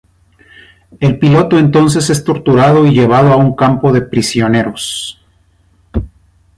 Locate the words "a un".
3.31-3.55